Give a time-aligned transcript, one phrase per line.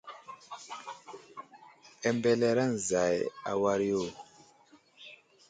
[2.09, 3.17] Ambelereŋ zay
[3.49, 4.01] a war yo.